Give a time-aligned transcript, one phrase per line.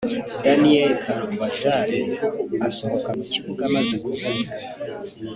[0.43, 1.91] Daniel Carvajal
[2.67, 4.55] asohoka mu kibuga amaze kuvunika